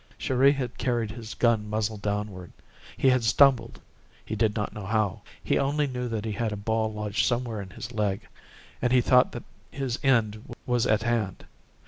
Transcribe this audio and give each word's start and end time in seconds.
Chéri 0.19 0.51
had 0.55 0.79
carried 0.79 1.11
his 1.11 1.35
gun 1.35 1.69
muzzle 1.69 1.97
downward. 1.97 2.51
He 2.97 3.09
had 3.11 3.23
stumbled,—he 3.23 4.35
did 4.35 4.55
not 4.55 4.73
know 4.73 4.87
how. 4.87 5.21
He 5.43 5.59
only 5.59 5.85
knew 5.85 6.07
that 6.07 6.25
he 6.25 6.31
had 6.31 6.51
a 6.51 6.55
ball 6.57 6.91
lodged 6.91 7.23
somewhere 7.27 7.61
in 7.61 7.69
his 7.69 7.91
leg, 7.91 8.21
and 8.81 8.91
he 8.91 8.99
thought 9.01 9.31
that 9.33 9.43
his 9.69 9.99
end 10.01 10.55
was 10.65 10.87
at 10.87 11.03
hand. 11.03 11.45